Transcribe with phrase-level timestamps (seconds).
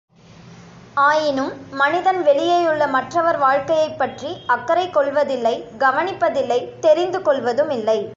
[0.97, 1.51] ஆயினும்,
[1.71, 7.99] மனிதன் வெளியேயுள்ள மற்றவர் வாழ்க்கையைப் பற்றி அக்கறை கொள்வதில்லை கவனிப்பதில்லை தெரிந்து கொள்வதுமில்லை!